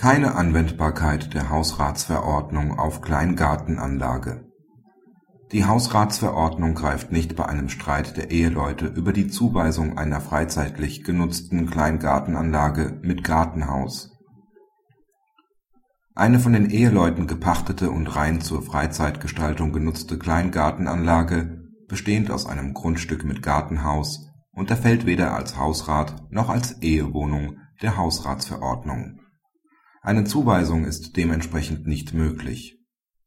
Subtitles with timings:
[0.00, 4.46] Keine Anwendbarkeit der Hausratsverordnung auf Kleingartenanlage
[5.52, 11.68] Die Hausratsverordnung greift nicht bei einem Streit der Eheleute über die Zuweisung einer freizeitlich genutzten
[11.68, 14.10] Kleingartenanlage mit Gartenhaus.
[16.14, 21.58] Eine von den Eheleuten gepachtete und rein zur Freizeitgestaltung genutzte Kleingartenanlage,
[21.88, 29.19] bestehend aus einem Grundstück mit Gartenhaus, unterfällt weder als Hausrat noch als Ehewohnung der Hausratsverordnung
[30.02, 32.78] eine Zuweisung ist dementsprechend nicht möglich.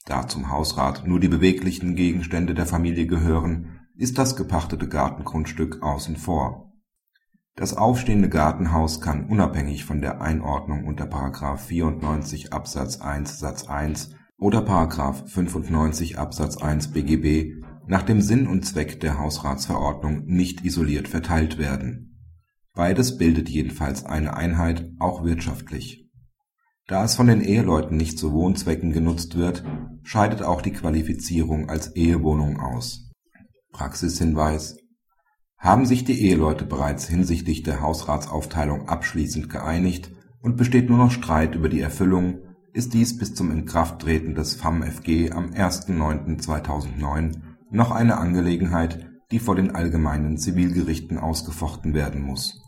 [0.06, 6.18] Da zum Hausrat nur die beweglichen Gegenstände der Familie gehören, ist das gepachtete Gartengrundstück außen
[6.18, 6.74] vor.
[7.56, 11.06] Das aufstehende Gartenhaus kann unabhängig von der Einordnung unter§
[11.58, 14.66] 94 Absatz 1 Satz 1 oder§
[15.28, 22.18] 95 Absatz 1 BGB nach dem Sinn und Zweck der Hausratsverordnung nicht isoliert verteilt werden.
[22.74, 26.04] Beides bildet jedenfalls eine Einheit, auch wirtschaftlich
[26.88, 29.64] da es von den Eheleuten nicht zu Wohnzwecken genutzt wird,
[30.04, 33.10] scheidet auch die Qualifizierung als Ehewohnung aus.
[33.72, 34.78] Praxishinweis
[35.58, 40.12] Haben sich die Eheleute bereits hinsichtlich der Hausratsaufteilung abschließend geeinigt
[40.42, 42.40] und besteht nur noch Streit über die Erfüllung,
[42.74, 49.74] ist dies bis zum Inkrafttreten des FAMFG am 1.9.2009 noch eine Angelegenheit, die vor den
[49.74, 52.62] allgemeinen Zivilgerichten ausgefochten werden muss.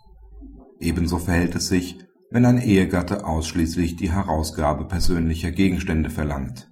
[0.79, 1.99] Ebenso verhält es sich
[2.35, 6.69] wenn ein Ehegatte ausschließlich die Herausgabe persönlicher Gegenstände verlangt.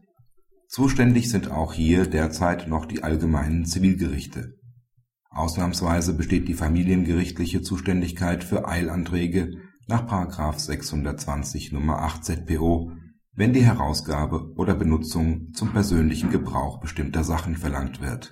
[0.68, 4.56] Zuständig sind auch hier derzeit noch die allgemeinen Zivilgerichte.
[5.30, 9.52] Ausnahmsweise besteht die familiengerichtliche Zuständigkeit für Eilanträge
[9.88, 10.06] nach§
[10.60, 11.98] 620 Nr.
[11.98, 12.92] 8 ZPO,
[13.34, 18.32] wenn die Herausgabe oder Benutzung zum persönlichen Gebrauch bestimmter Sachen verlangt wird